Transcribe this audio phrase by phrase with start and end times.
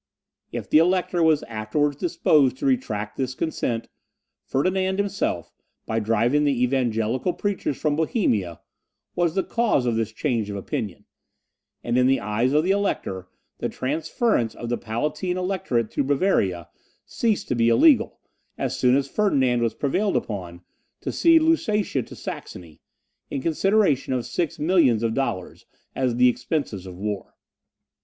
[0.51, 3.87] If the Elector was afterwards disposed to retract this consent,
[4.47, 5.51] Ferdinand himself,
[5.85, 8.61] by driving the Evangelical preachers from Bohemia,
[9.15, 11.05] was the cause of this change of opinion;
[11.83, 13.27] and, in the eyes of the Elector,
[13.59, 16.67] the transference of the Palatine Electorate to Bavaria
[17.05, 18.19] ceased to be illegal,
[18.57, 20.61] as soon as Ferdinand was prevailed upon
[21.01, 22.81] to cede Lusatia to Saxony,
[23.29, 27.35] in consideration of six millions of dollars, as the expenses of the war.